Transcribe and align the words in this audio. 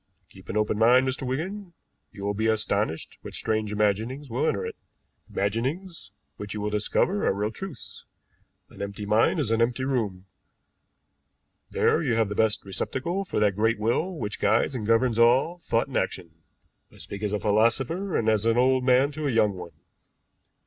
Keep 0.31 0.49
an 0.49 0.57
open 0.57 0.79
mind, 0.79 1.07
Mr. 1.07 1.27
Wigan; 1.27 1.73
you 2.11 2.23
will 2.23 2.33
be 2.33 2.47
astonished 2.47 3.19
what 3.21 3.35
strange 3.35 3.71
imaginings 3.71 4.31
will 4.31 4.47
enter 4.47 4.65
it 4.65 4.75
imaginings 5.29 6.09
which 6.37 6.55
you 6.55 6.59
will 6.61 6.71
discover 6.71 7.27
are 7.27 7.33
real 7.35 7.51
truths. 7.51 8.03
An 8.71 8.81
empty 8.81 9.05
mind 9.05 9.39
in 9.39 9.53
an 9.53 9.61
empty 9.61 9.83
room, 9.85 10.25
there 11.69 12.01
you 12.01 12.13
have 12.15 12.29
the 12.29 12.33
best 12.35 12.65
receptacle 12.65 13.25
for 13.25 13.39
that 13.41 13.55
great 13.55 13.77
will 13.77 14.17
which 14.17 14.39
guides 14.39 14.73
and 14.73 14.87
governs 14.87 15.19
all 15.19 15.59
thought 15.59 15.87
and 15.87 15.97
action. 15.97 16.31
I 16.91 16.97
speak 16.97 17.21
as 17.21 17.31
a 17.31 17.37
philosopher, 17.37 18.17
and 18.17 18.27
as 18.27 18.47
an 18.47 18.57
old 18.57 18.83
man 18.83 19.11
to 19.11 19.27
a 19.27 19.31
young 19.31 19.53
one. 19.53 19.81